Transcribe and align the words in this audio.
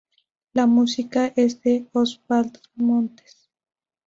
La 0.53 0.65
música 0.65 1.31
es 1.35 1.61
de 1.61 1.87
Osvaldo 1.93 2.59
Montes. 2.73 3.51